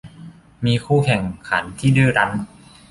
[0.65, 2.31] มีคู่แข่งขันที่ดื้อรั้น